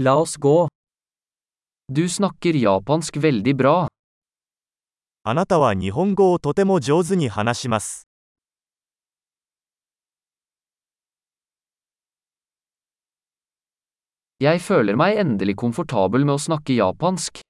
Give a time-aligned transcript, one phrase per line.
[0.00, 0.68] La oss gå.
[1.88, 3.88] Du snakker japansk veldig bra.
[5.24, 8.06] あなたは日本語をとても上手に話します。
[14.38, 17.40] Jeg føler meg endelig komfortabel med å snakke japansk.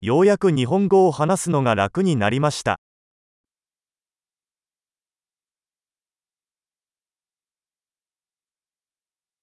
[0.00, 2.80] ようやく日本語を話すのが楽になりました。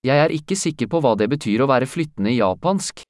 [0.08, 3.02] Jeg er ikke sikker på hva det betyr å være flyttende i japansk.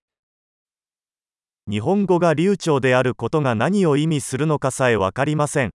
[1.70, 5.70] 日本語が流暢であることが何を意味するのかさえわかりません。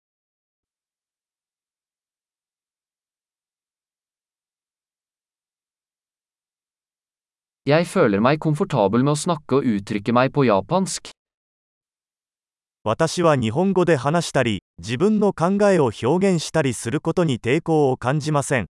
[7.65, 11.11] Jeg føler meg komfortabel med å snakke og uttrykke meg på japansk.
[12.83, 18.65] 私は日本語で話したり、自分の考えを表現したりすることに抵抗を感じません。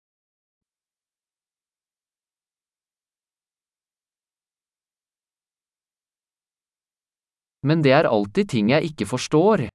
[7.67, 9.69] Men det er alltid ting jeg ikke forstår.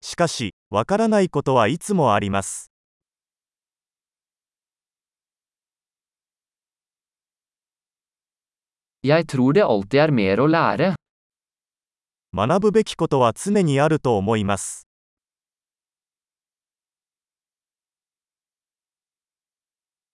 [0.00, 2.70] しかし、わからないことはいつもあります。
[9.02, 10.94] Jeg tror det alltid er mer å lære.
[12.34, 14.86] 学ぶべきことは常にあると思います。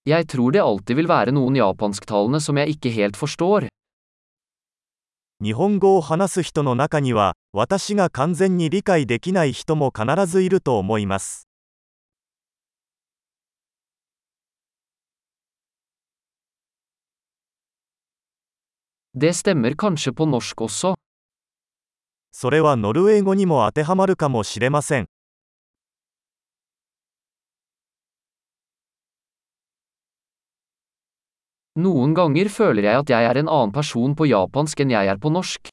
[0.06, 3.68] Jeg tror det alltid vil være noen japansktalende som jeg ikke helt forstår.
[5.41, 11.47] 日本語を話す人の中には、私が完全に理解できない人も必ずいると思います。
[22.31, 25.07] それはノルウェー語にも当てはまるかもしれません。
[31.79, 35.31] Noen ganger føler jeg at jeg er en annen person på japansk enn jeg er på
[35.31, 35.69] norsk.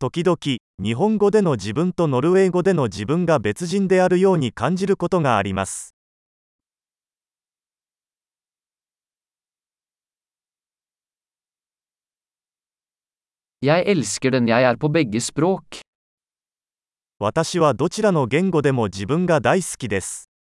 [0.00, 5.94] 時々、日本語での自分とノルウェー語での自分が別人であるように感じることがあります。
[13.62, 15.80] Jeg elsker den jeg er på begge språk.
[17.20, 20.33] 私はどちらの言語でも自分が大好きです。